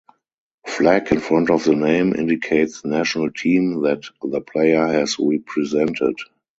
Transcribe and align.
Flag 0.65 1.11
in 1.11 1.19
front 1.19 1.51
of 1.51 1.63
the 1.63 1.75
name 1.75 2.15
indicates 2.15 2.83
national 2.83 3.29
team 3.29 3.83
that 3.83 4.01
the 4.23 4.41
player 4.41 4.87
has 4.87 5.17
represented. 5.19 6.15